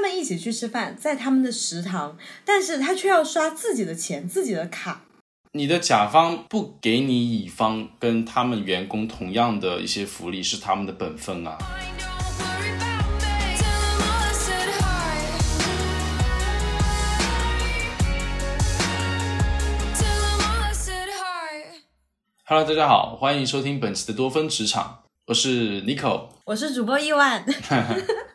[0.00, 5.02] 们一起去吃饭，在他们的食堂，但是他却要刷自己的钱、自己的卡。
[5.52, 11.58] 你的甲方不给你乙方跟他们员工同样的一些福利，是他们的本分啊。
[22.44, 27.44] Hello，大家好，欢迎收听本期的多芬职场，我是 Nico，我是主播伊万，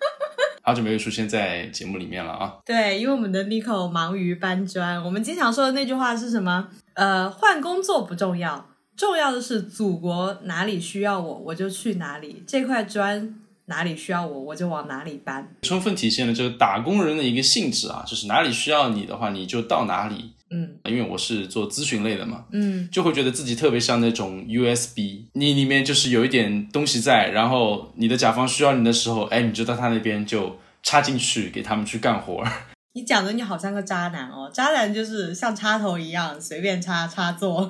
[0.65, 2.55] 好久没有出现在节目里面了啊。
[2.65, 6.67] 对，因为我们的 Nico 忙于搬砖，我们经常说的那句话是什么？
[6.95, 15.47] 呃，换工作不重要，重要的是祖国哪里需要我，我就去哪里，这块砖哪里需要我，我就往哪里搬。
[15.61, 20.33] 充分体现了这个打工人的一个性质啊，就是哪里需要你的话，你就到哪里。
[20.51, 32.51] 嗯因为我是做咨询类的嘛，嗯，就会觉得自己特别像那种 USB，你里面就是有一点东西在，然后你的甲方需要你的时候，哎，你就到他那边就插进去，给他们去干活儿。
[32.95, 37.69] 你讲的你好像个渣男哦，渣男就是像插头一样随便插插座。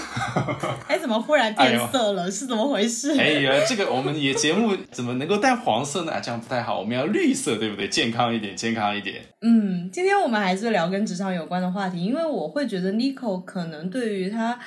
[0.88, 2.30] 哎，怎么忽然变色了？
[2.30, 3.14] 是怎么回事？
[3.20, 6.18] 哎呀，这个我们也节目怎么能够带黄色呢？
[6.18, 7.86] 这样不太好，我们要绿色，对不对？
[7.90, 9.20] 健康一点，健康一点。
[9.42, 14.58] 嗯，今天我们还是聊跟职场有关的话题，因为我会觉得 Nico 可能对于他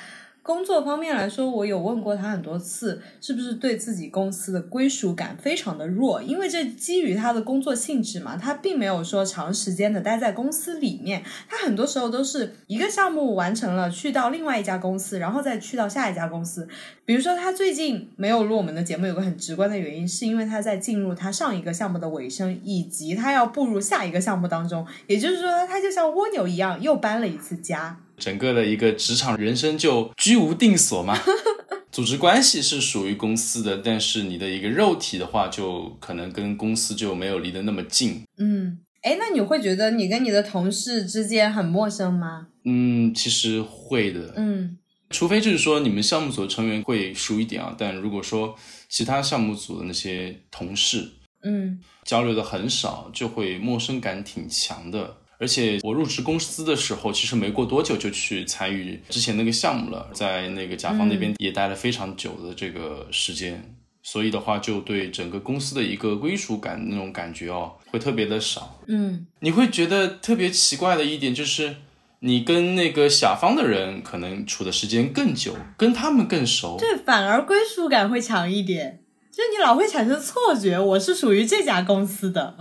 [0.48, 6.22] 工作方面来说，我有问过他很多次，是不是对自己公司的归属感非常的弱？
[6.22, 16.66] 因为这基于他的工作性质嘛，他并没有说长时间的待在公司里面，他很多时候都是一个项目完成了，去到另外一家公司，然后再去到下一家公司。
[17.04, 24.86] 比如说，他最近没有录我们的节目，有个很直观的原因，是因为他在进入他上一个项目的尾声，以及他要步入下一个项目当中。
[25.08, 28.00] 也就是说，他就像蜗牛一样，又搬了一次家。
[28.18, 31.18] 整个的一个职场人生就居无定所嘛。
[31.90, 38.22] 组织关系是属于公司的，但是你的一个肉体的话，就可能跟公司就没有离得那么近。
[38.36, 42.48] 嗯，哎，那你会觉得你跟你的同事之间很陌生吗？
[42.64, 44.34] 嗯，其实会的。
[44.36, 44.78] 嗯
[45.10, 48.54] 除非就是说你们项目组的成员会熟一点啊，但如果说
[48.90, 51.12] 其他项目组的那些同事
[51.42, 55.16] 嗯交流的很少，就会陌生感挺强的。
[55.38, 68.80] 而且我入职公司的时候，其实没过多久就去参与之前那个项目了，在那个甲方那边也待了非常久的这个时间，所以的话就对整个公司的一个归属感那种感觉哦，会特别的少。
[68.88, 71.76] 嗯你会觉得特别奇怪的一点就是，
[72.20, 76.76] 你跟那个甲方的人可能处的时间更久，跟他们更熟。
[76.76, 79.04] 对，反而归属感会强一点。
[79.30, 82.56] 就是你老会产生错觉，我是属于这家公司的。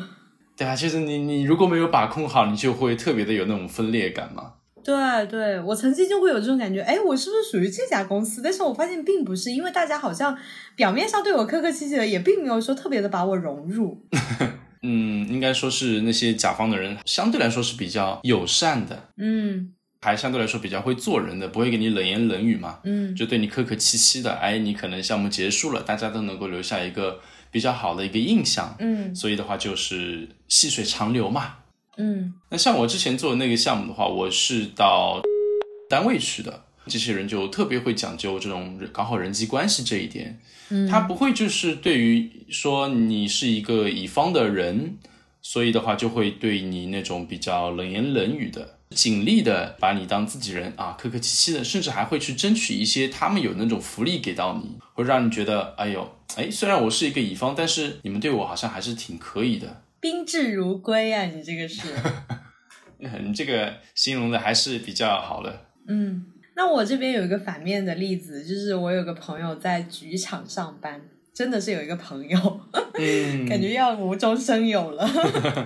[0.58, 4.54] 对啊，其实你你如果没有把控好，你就会特别的有那种分裂感嘛。
[4.84, 8.42] 对对，我曾经就会有这种感觉，哎，我是不是属于这家公司？
[8.42, 10.36] 但是我发现并不是，因为大家好像
[10.76, 14.02] 表面上对我客客气气的，也并没有说特别的把我融入。
[14.82, 24.32] 嗯，应该说是那些甲方的人相对来说是比较友善的，嗯还相对来说比较会做人的，不会给你冷言冷语嘛，嗯就对你客客气气的。
[24.32, 27.20] 哎，你可能项目结束了，大家都能够留下一个
[27.52, 29.16] 比较好的一个印象，嗯。
[29.16, 31.56] 所以的话就是细水长流嘛。
[31.98, 32.34] 嗯。
[32.50, 35.22] 那像我之前做的那个项目的话，我是到
[35.90, 40.40] 单位去的，这些人就特别会讲究这种搞好人际关系这一点。
[40.70, 44.98] 嗯，他不会就是对于说你是一个乙方的人，
[45.42, 59.84] 所以的话就会对你那种比较冷言冷语的，尽力的把你当自己人啊，客客气气的，甚至还会去争取一些他们有那种福利给到你，会让你觉得哎呦，哎，虽然我是一个乙方，但是你们对我好像还是挺可以的。
[60.00, 61.82] 宾至如归啊，你这个是。
[63.24, 65.68] 你这个形容的还是比较好的。
[65.88, 71.00] 嗯，那我这边有一个反面的例子，就是我有个朋友在局场上班，
[71.32, 72.62] 真的是有一个朋友，
[72.96, 75.08] 嗯， 感觉要无中生有了。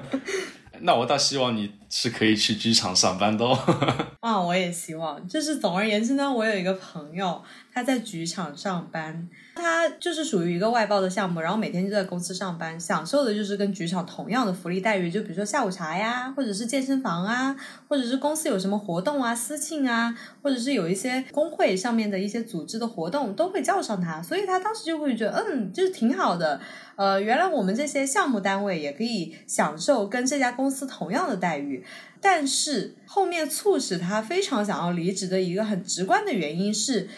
[0.82, 3.60] 那我倒希望你是可以去剧场上班的哦。
[4.22, 5.28] 啊，我也希望。
[5.28, 7.42] 就是总而言之呢，我有一个朋友，
[7.74, 17.56] 他在剧场上班，他就是属于一个外包的项目，然后每天就在公司上班，享受的就是跟剧场同样的福利待遇，就比如说下午茶呀，或者是健身房啊，
[17.88, 26.62] 或者是公司有什么活动啊、私庆啊，或者是有一些工会上面的一些组织的活动，都会叫上他，所以他当时就会觉得，嗯，就是挺好的。
[26.98, 31.81] 呃，原来我们这些项目单位也可以享受跟这家公司同样的待遇，
[32.20, 37.10] 但是后面促使他非常想要离职的一个很直观的原因是，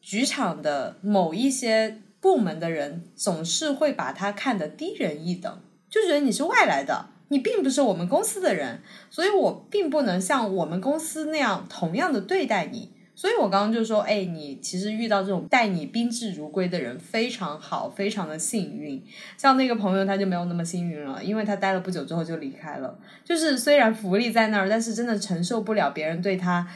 [0.00, 5.60] 局场的某一些部门的人总是会把他看得低人一等，
[5.90, 8.80] 就觉得你是外来的，你并不是我们公司的人，
[9.10, 12.92] 所以我并不能像我们公司那样同样的对待你。
[13.14, 19.02] 所以我刚刚就说，哎，你其实遇到这种待你宾至如归的人非常好，非常的幸运。
[19.36, 22.98] 像那个朋友他就没有那么幸运了，因为他待了不久之后就离开了。
[23.24, 26.66] 就是虽然福利在那儿，但是真的承受不了别人对他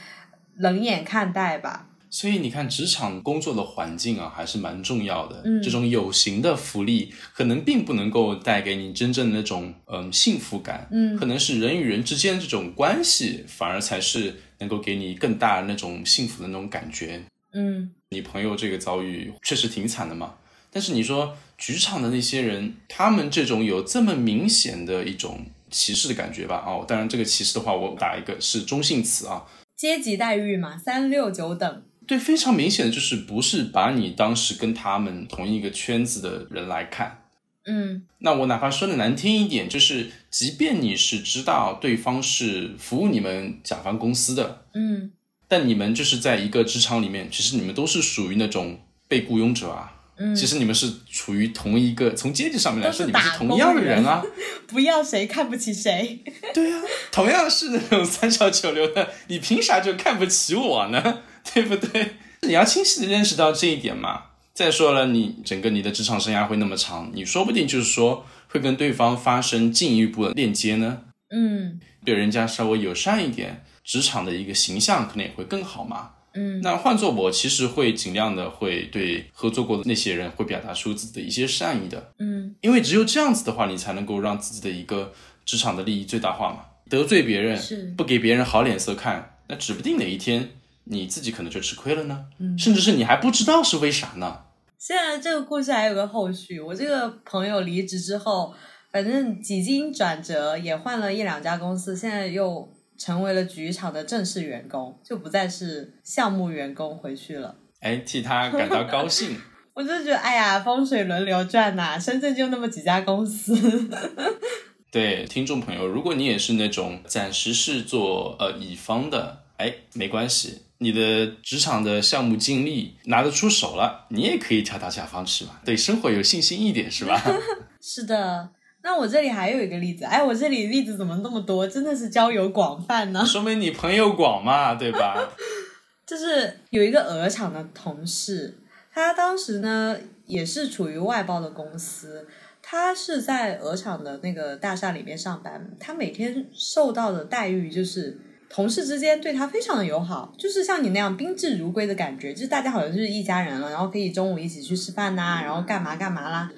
[0.58, 1.88] 冷眼看待吧。
[2.08, 5.42] 所以你看，职场工作的环境啊，还是蛮重要的。
[5.44, 10.86] 嗯，这种有形的福利可能并不能够带给你真正的那种嗯幸福感。
[10.92, 17.22] 嗯，可能是人与人之间这种关系，反而才是能够给你更大的那种幸福的那种感觉。
[17.52, 20.34] 嗯，你朋友这个遭遇确实挺惨的嘛。
[20.70, 26.62] 但是你说职场的那些人，他们这种有这么明显的一种歧视的感觉吧？
[26.66, 29.46] 哦，当然这个歧视的话，我打一个是中性词啊。
[29.74, 31.82] 阶级待遇嘛，三六九等。
[32.06, 37.25] 对，非常明显的就是不是把你当时跟他们同一个圈子的人来看。
[37.66, 45.10] 嗯那我哪怕说的难听一点，就是即便你是知道对方是服务你们甲方公司的，嗯
[45.48, 49.92] 但你们就是在一个职场里面，其实你们都是属于那种被雇佣者啊。
[50.18, 54.22] 嗯，其实你们是处于同一个，从阶级上面来说，你们是同样的人啊。
[54.66, 56.24] 不要谁看不起谁。
[56.54, 61.22] 对啊，同样是那种三教九流的，你凭啥就看不起我呢？
[61.52, 62.16] 对不对？
[62.42, 64.22] 你要清晰的认识到这一点嘛。
[64.56, 71.02] 再说了，你整个你的职场生涯会那么长，你说不定就是说会跟对方发生进一步的链接呢。
[71.30, 76.12] 嗯对人家稍微友善一点，职场的一个形象可能也会更好嘛。
[76.32, 85.12] 嗯那换做我，其实会尽量的会对合作过的那些人会表达出自己的一些善意的，嗯因为只有这样子的话，你才能够让自己的一个
[85.44, 86.60] 职场的利益最大化嘛。
[86.88, 90.48] 得罪别人是，不给别人好脸色看，那指不定哪一天
[90.84, 92.26] 你自己可能就吃亏了呢。
[92.38, 94.44] 嗯，甚至是你还不知道是为啥呢。
[94.86, 98.54] 现在这个故事还有个后续，我这个朋友离职之后，
[98.92, 107.56] 反正几经转折，也换了一两家公司，现在又成为了局场的正式员工，就不再是项目员工回去了。
[107.80, 109.36] 哎，替他感到高兴。
[109.74, 113.90] 我就觉得，哎呀，风水轮流转呐、深圳就那么几家公司。
[114.92, 127.22] 对听众朋友，如果你也是那种暂时是做呃乙方的，哎，没关系，你的职场的项目经历拿得出手了，你也可以跳到甲方去嘛，对生活有信心一点是吧？
[127.80, 128.50] 是的，
[128.82, 131.66] 那我这里还有一个例子，哎，我这里例子怎么那么多？
[131.66, 133.24] 真的是交友广泛呢。
[133.26, 135.28] 说明你朋友广嘛，对吧？
[136.06, 138.58] 就是有一个鹅厂的同事，
[138.92, 142.28] 他当时呢也是处于外包的公司，
[142.60, 148.20] 他是在鹅厂的那个大厦里面上班，他每天受到的待遇就是。
[148.56, 156.50] 同事之间对他非常的友好，就是像你那样宾至如归的感觉，就是大家好像就是一家人了，然后可以中午一起去吃饭呐、然后干嘛干嘛啦。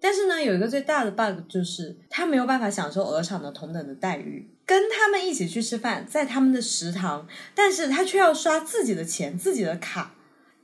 [0.00, 10.12] 但是呢，有一个最大的 bug 就是他没有办法享受鹅厂的同等的待遇，跟他们一起去吃饭，在他们的食堂，但是他却要刷自己的钱、自己的卡。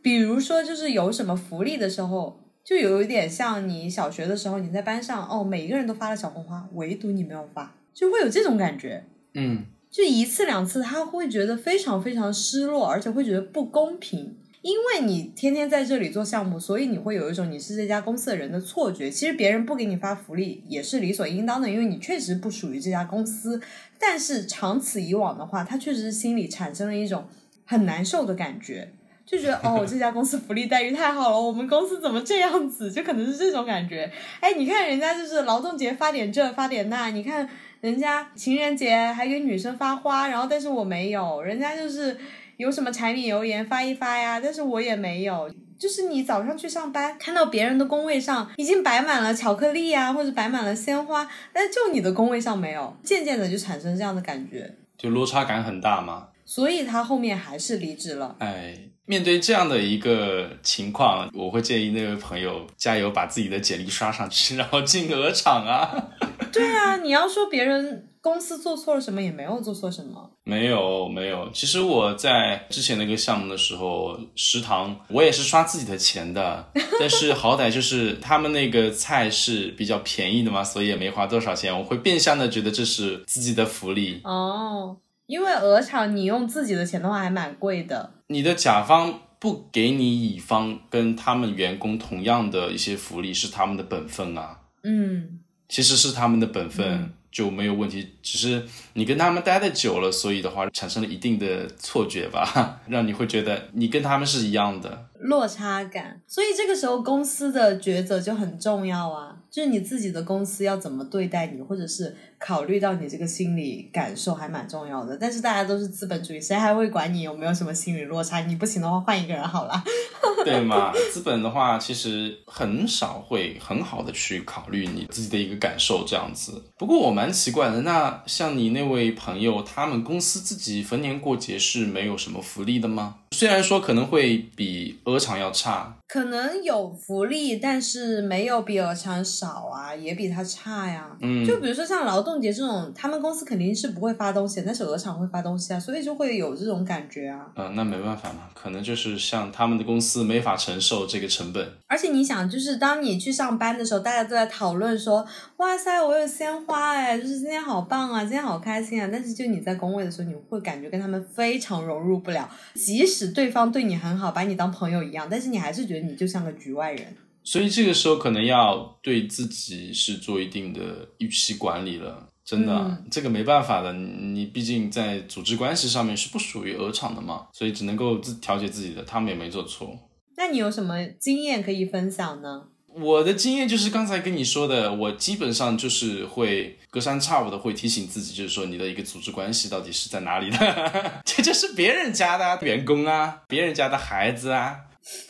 [0.03, 9.05] 比如说，就是有什么福利的时候，就有一点像你小学的时候，你在班上哦，每一个人都发了小红花，唯独你没有发，就会有这种感觉。
[9.35, 14.37] 嗯，就一次两次，他会觉得非常非常失落，而且会觉得不公平。
[14.63, 19.11] 因为你天天在这里做项目，所以你会有一种你是这家公司的人的错觉。
[19.11, 23.59] 其实别人不给你发福利也是理所应当的，因为你确实不属于这家公司。
[23.99, 27.25] 但是长此以往的话，他确实是心里产生了一种
[27.65, 28.93] 很难受的感觉，
[29.25, 32.93] 就觉得哦，这家公司福利待遇太好了，我们公司怎么这样子？
[32.93, 34.13] 就可能是这种感觉。
[34.41, 37.49] 哎，你看人家就是劳动节发点这发点那，你看
[37.81, 42.17] 人家情人节还给女生发花，然后但是我没有，人家就是
[42.57, 45.51] 有什么柴米油盐发一发呀，但是我也没有。
[45.79, 56.29] 就是你早上去上班，看到别人的工位上已经摆满了巧克力呀，或者摆满了鲜花，但是就你的工位上没有，渐渐的就产生这样的感觉，就落差感很大嘛。
[56.45, 58.37] 所以他后面还是离职了。
[58.41, 66.11] 哎，面对这样的一个情况，我会建议那位朋友加油，把自己的简历刷上去，然后进鹅厂啊。
[66.53, 70.31] 对啊，你要说别人公司做错了什么，也没有做错什么。
[70.45, 81.77] 没有没有，其实我在之前那个项目的时候，食堂我也是刷自己的钱的， 但是好歹就是他们那个菜是比较便宜的嘛，所以也没花多少钱。
[81.77, 84.21] 我会变相的觉得这是自己的福利。
[84.25, 88.15] 哦，因为鹅厂你用自己的钱的话还蛮贵的。
[88.27, 94.59] 你的甲方不给你乙方跟他们员工同样的一些福利，是他们的本分啊。
[94.83, 95.40] 嗯，
[95.71, 98.17] 其实是他们的本分，就没有问题。
[98.21, 98.63] 只是
[98.95, 105.07] 你跟他们待的久了，所以的话产生了一定的错觉吧， 让你会觉得你跟他们是一样的。
[105.21, 115.17] 落差感，所以这个时候公司的抉择就很重要啊，就是你自己的公司要怎么对待你，或者是考虑到你这个心理感受还蛮重要的。
[115.21, 118.41] 但是大家都是资本主义，谁还会管你有没有什么心理落差？
[118.43, 119.83] 你不行的话换一个人好了。
[120.45, 120.93] 对嘛？
[121.13, 126.63] 资本的话，其实很少会很好的去考虑你自己的一个感受这样子。
[126.79, 133.17] 不过我蛮奇怪的，那像你那位朋友，他们公司自己逢年过节是没有什么福利的吗？
[133.33, 141.07] 虽然说可能会比鹅厂要差，可能有福利，但是没有比鹅厂少啊，也比它差呀。
[141.21, 147.47] 嗯，就比如说像劳动节这种，他们公司肯定是不会发东西，但是鹅厂会发东西啊，所以就会有这种感觉啊。
[147.55, 151.65] 嗯、那没办法嘛，可能就是像他们的公司没法承受这个成本。
[151.87, 155.25] 而且你想，就是当你去上班的时候，大家都在讨论说，
[155.59, 159.09] 哇塞，我有鲜花哎，就是今天好棒啊，今天好开心啊。
[159.13, 167.17] 但是就你在工位的时候，你会感觉跟他们非常融入不了，即使对方对你很好，把你当朋友一样，但是你还是觉得你就像个局外人。
[167.43, 172.29] 所以这个时候可能要对自己是做一定的预期管理了。
[172.45, 179.97] 真的，嗯这个没办法的，你毕竟在组织关系上面是不属于鹅厂的嘛，所以只能够自调节自己的，他们也没做错。
[180.37, 182.65] 那你有什么经验可以分享呢？
[182.93, 194.77] 我的经验就是刚才跟你说的，我基本上就是会隔三差五的会提醒自己，就是说你的一个组织关系到底是在哪里的， 这就是别人家的员工啊，别人家的孩子啊，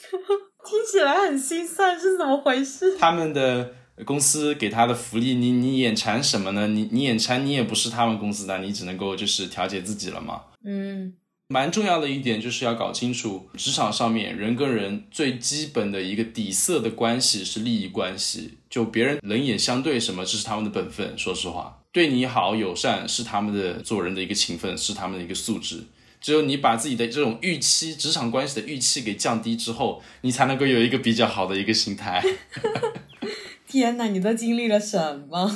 [0.71, 2.97] 听起来很心酸，是怎么回事？
[2.97, 3.75] 他们的
[4.05, 6.69] 公司给他的福利，你你眼馋什么呢？
[6.69, 10.43] 你你眼馋，你也不是他们公司的，你只能够就是调节自己了嘛。
[10.65, 11.15] 嗯
[11.49, 21.19] 蛮重要的一点就是要搞清楚，职场上面人跟人最基本的一个底色的关系是利益关系，就别人冷眼相对什么，这是他们的本分。
[21.19, 25.83] 说实话，对你好友善是他们的做人的一个情分，是他们的一个素质。
[26.21, 32.23] 只有你把自己的这种预期，职场关系的预期给降低之后，你才能够有一个比较好的一个心态。
[33.67, 34.99] 天哪，你都经历了什
[35.31, 35.49] 么？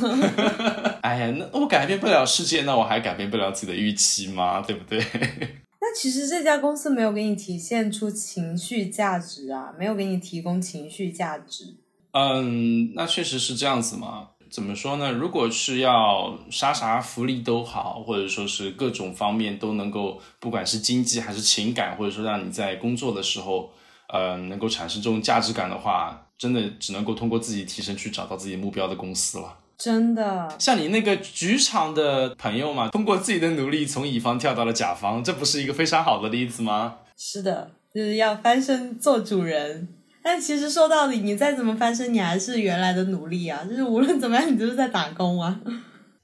[1.02, 4.60] 哎呀，那我改变不了世界，那我还改变不了自己的预期吗？
[4.66, 4.98] 对不对？
[5.80, 11.74] 那其实这家公司没有给你体现出情绪价值啊，没有给你提供情绪价值。
[12.12, 14.28] 嗯，那确实是这样子嘛。
[14.54, 15.10] 怎么说呢？
[15.10, 23.72] 如果是要啥啥福利都好，或者说是各种方面都能够，不管是经济还是情感，或者说让你在工作的时候，
[24.08, 29.58] 呃，能够产生这种价值感的话，真的只能够通过自己提升去找到自己目标的公司了。
[29.76, 36.98] 真的，像你那个职场的朋友嘛，通过自己的努力从乙方跳到了甲方，这不是一个非常好的例子吗？
[37.18, 39.88] 是的，就是要翻身做主人。
[40.24, 43.62] 但其实说到底，你再怎么翻身，你还是原来的奴隶啊！
[43.68, 45.60] 就是无论怎么样，你都是在打工啊。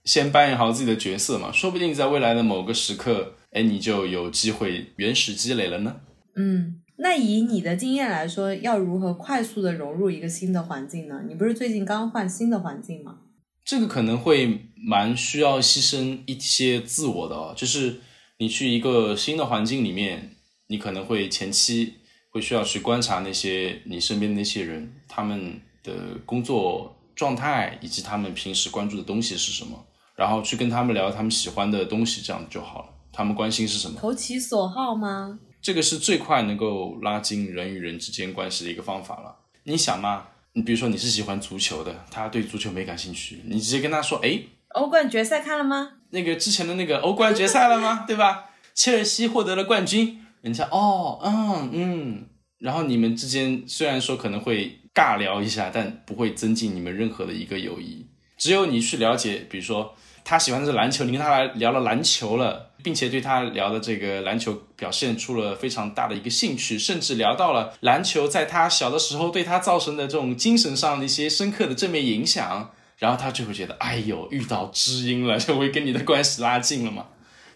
[0.07, 5.97] 先扮演好自己的角色嘛，说不定在未来的某个时刻，哎，你就有机会原始积累了呢。
[6.35, 11.21] 嗯，那以你的经验来说，要如何快速的融入一个新的环境呢？
[11.28, 13.19] 你不是最近刚换新的环境吗？
[13.66, 18.00] 这个可能会蛮需要牺牲一些自我的哦，就是
[18.38, 20.30] 你去一个新的环境里面，
[20.69, 21.97] 你可能会前期
[22.31, 25.93] 会需要去观察那些你身边的那些人，他们的
[26.25, 32.89] 工作状态以及他们平时关注的东西是什么，然后去跟他们聊他们喜欢的东西，这样就好了。
[33.13, 33.99] 他们关心是什么？
[34.01, 35.39] 投其所好吗？
[35.61, 39.37] 这个是最快能够拉近人与人之间关系的一个方法了。
[39.65, 44.41] 你想嘛，你比如说你是喜欢足球的，他对足球没感兴趣，你直接跟他说，哎，
[44.75, 45.95] 欧冠决赛看了吗？
[46.11, 48.05] 那个之前的那个欧冠决赛了吗？
[48.09, 48.47] 对吧？
[48.73, 52.27] 切尔西获得了冠军，人家哦，嗯嗯，
[52.59, 58.07] 然后你们之间虽然说可能会尬聊一下，但不会增进你们任何的一个友谊。
[58.39, 59.95] 只有你去了解，比如说
[60.25, 77.09] 他喜欢的是篮球，你跟他来聊了篮球了，并且对他聊的这个篮球表现出了非常大的一个兴趣，甚至聊到了篮球在他小的时候对他造成的这种精神上的一些深刻的正面影响，然后他就会觉得，哎呦，遇到知音了，就会跟你的关系拉近了嘛。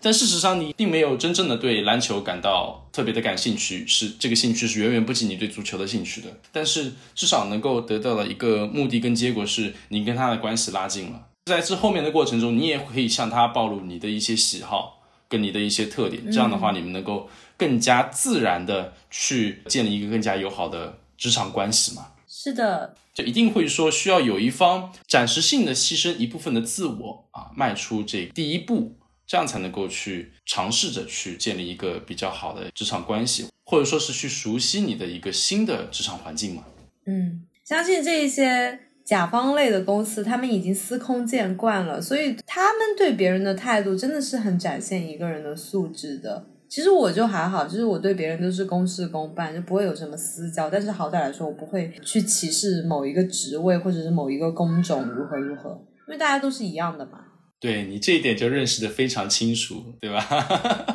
[0.04, 6.28] 但事实上，你并没有真正的对篮球感到特别的感兴趣，是这个兴趣是远远不及你对足球的兴趣的。
[6.52, 11.28] 但是至少能够得到的一个目的跟结果，是你跟他的关系拉近了。
[11.46, 22.08] 在这后面的过程中，你也可以向他暴露你的一些喜好跟你的一些特点，这样的话，你们能够更加自然的去建立一个更加友好的职场关系嘛。
[22.28, 28.96] 是的，就一定会说需要有一方暂时性的牺牲一部分的自我啊，迈出这第一步，
[29.26, 36.64] 这样才能够去尝试着去建立一个比较好的职场关系，或者说是去熟悉你的一个新的职场环境嘛。
[37.06, 46.46] 嗯，相信这一些甲方类的公司，他们已经司空见惯了，所以他们对别人的态度真的是很展现一个人的素质的。
[46.66, 50.68] 其实我就还好，就是我对别人都是公事公办，就不会有什么私交。
[50.68, 55.70] 但是好歹来说，我不会去歧视某一个职位或者是某一个工种如何如何，
[56.08, 57.20] 因为大家都是一样的嘛。
[57.64, 60.20] 对你这一点就认识的非常清楚，对吧？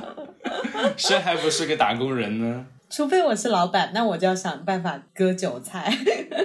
[0.96, 2.68] 谁还不是个打工人呢？
[2.92, 5.92] 除非我是老板，那我就要想办法割韭菜。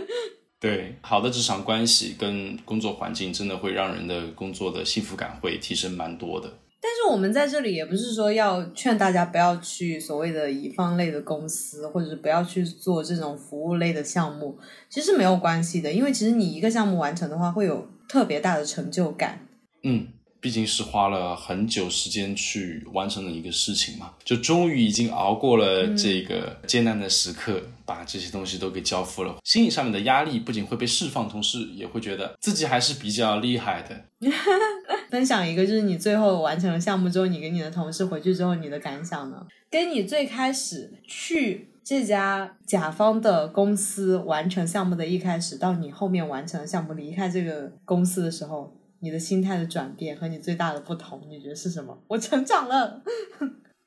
[0.59, 6.49] 对，好的职场关系跟工作环境真的会让人的工作的幸福感会提升蛮多的。
[6.81, 19.47] 但是我们在这里也不是说要劝大家不要去所谓的乙方类的公司，或者是不要去做这种服务类的项目，其实没有关系的，因为其实你一个项目完成的话，会有特别大的成就感。
[19.87, 20.09] 嗯，
[20.45, 34.05] 毕竟是花了很久时间去完成的一个事情嘛，就终于已经熬过了这个艰难的时刻，把这些东西都给交付了，心理上面的压力不仅会被释放，同时也会觉得自己还是比较厉害的。
[35.09, 39.47] 分享一个，就是你最后完成了项目之后，你跟你的同事回去之后，你的感想呢？
[39.71, 52.02] 跟你最开始去这家甲方的公司完成项目的一开始，到你后面完成项目离开这个公司的时候，你的心态的转变和你最大的不同，你觉得是什么？
[52.08, 53.02] 我成长了。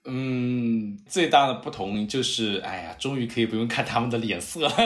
[0.05, 4.69] 嗯，最大的不同就是，哎呀，终于可以不用看他们的脸色了。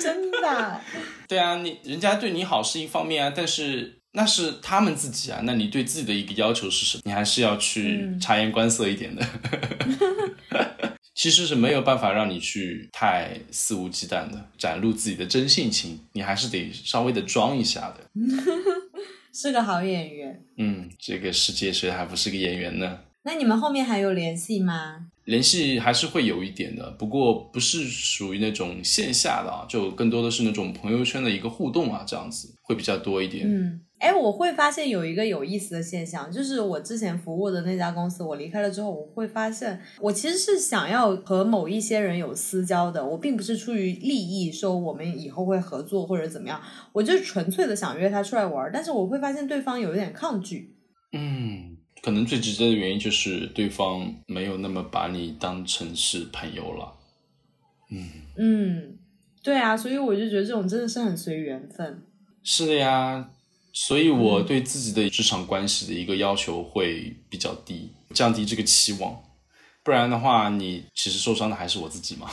[0.00, 0.80] 真的，
[1.28, 7.02] 对啊，你人家对你好是一方面啊，但是那是他们自己啊，那你对自己的一个要求是什么？
[7.06, 9.24] 你还是要去察言观色一点的。
[11.16, 18.00] 其实是没有办法让你去太肆无忌惮的展露自己的真性情，你还是得稍微的装一下的。
[19.32, 20.44] 是个好演员。
[20.58, 23.00] 嗯，这个世界谁还不是个演员呢？
[23.22, 25.06] 那你们后面还有联系吗？
[25.24, 33.46] 联系还是会有一点的，不过不是属于那种线下的啊，就更多的是那种朋友圈的一个互动啊，这样子会比较多一点。
[33.46, 46.60] 嗯，哎，我会发现有一个有意思的现象，就是我之前服务的那家公司，我离开了之后，我会发现我其实是想要和某一些人有私交的，我并不是出于利益说我们以后会合作或者怎么样，
[46.92, 50.76] 我就纯粹的想约他出来玩儿，但是我会发现对方有一点抗拒。
[51.12, 56.92] 嗯，可能最直接的原因就是对方没有那么把你当成是朋友了。
[57.90, 58.98] 嗯嗯，
[59.42, 62.02] 对啊，所以我就觉得这种真的是很随缘分。
[62.42, 63.30] 是的呀，
[63.78, 69.14] 所以我对自己的职场关系的一个要求会比较低，降低这个期望。
[69.84, 72.26] 不然的话，你其实受伤的还是我自己嘛。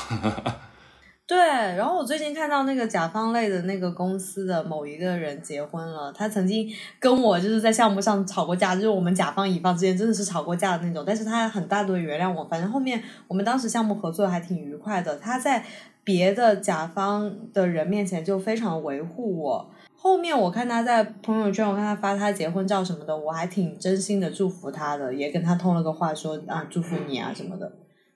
[1.27, 15.65] 对，然后我最近看到那个甲方类的那个公司的某一个人结婚了，他曾经跟我就是在项目上吵过架，就是我们甲方乙方之间真的是吵过架的那种，但是他很大度的原谅我，反正后面我们当时项目合作还挺愉快的，他在
[16.06, 19.71] 别的甲方的人面前就非常维护我。
[20.04, 27.72] 后面我看他在朋友圈，我看他发他结婚照什么的，我还挺真心的祝福他的，也跟他通了个话说啊祝福你啊什么的。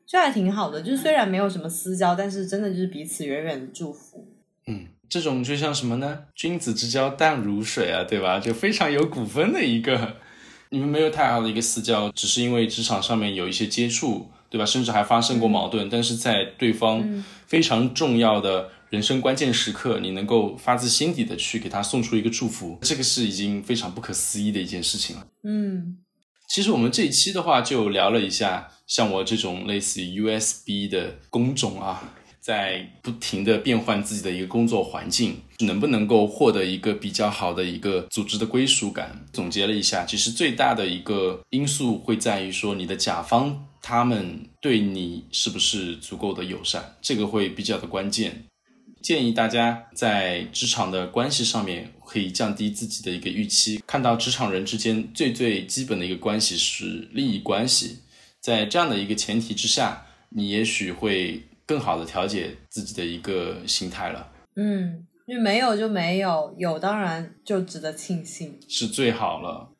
[0.06, 4.28] 就还挺好的，就是虽然没有什么私交，但是真的就是彼此远远的祝福。
[4.67, 6.23] 嗯，这种就像什么呢？
[6.36, 8.38] 君子之交淡如水啊，对吧？
[8.38, 10.15] 就非常有股份的一个，
[10.71, 14.65] 你们没有太好的一个私交，只是因为职场上面有一些接触，对吧？
[14.65, 25.28] 甚至还发生过矛盾，但是在对方非常重要的人生关键时刻，你能够发自心底的去给他送出一个祝福，这个是已经非常不可思议的一件事情了。
[25.43, 25.97] 嗯
[26.50, 39.26] 其实我们这一期的话，就聊了一下像我这种类似于 USB 的工种啊，在不停的变换自己的一个工作环境，能不能够获得一个比较好的一个组织的归属感？
[39.34, 48.45] 总结了一下，其实最大的一个因素会在于说你的甲方他们对你是不是足够的友善，这个会比较的关键。
[49.01, 57.99] 建议大家在职场的关系上面可以降低自己的一个预期，看到职场人之间最最基本的一个关系是利益关系，
[58.39, 68.60] 在这样的一个前提之下，你也许会更好的调节自己的一个心态了，嗯，因为没有就没有，有当然就值得庆幸。
[68.67, 69.73] 是最好了。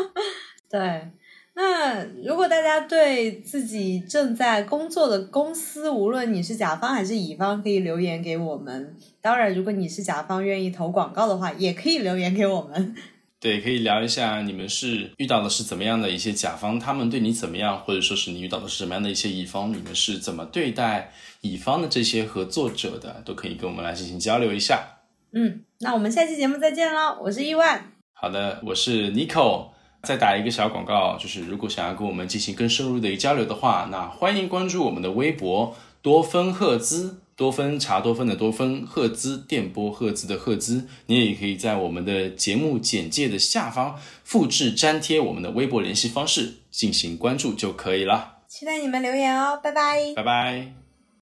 [0.68, 1.10] 对，
[1.58, 8.94] 那如果大家对自己正在工作的公司，无论你是甲方还是乙方，可以留言给我们。
[9.22, 12.94] 当然，如果你是甲方愿意投广告的话，也可以留言给我们。
[13.40, 24.98] 对，可以聊一下你们是遇到的是怎么样的一些甲方，他们对你怎么样，或者说是你遇到的是什么样的一些乙方，你们是怎么对待乙方的这些合作者的，都可以跟我们来进行交流一下。
[25.32, 27.18] 嗯，那我们下期节目再见喽！
[27.22, 29.75] 我是伊万，好的，我是 Nico。
[30.06, 40.86] 再打一个小广告，就是如果想要跟我们进行更深入的一个交流的话，那欢迎关注我们的微博多芬赫兹，多芬茶多芬的多芬，赫兹电波赫兹的赫兹。
[41.06, 48.34] 你也可以在我们的节目简介的下方复制粘贴我们的微博联系方式，进行关注就可以了。
[48.46, 50.14] 期待你们留言哦，拜拜。
[50.14, 50.75] 拜拜。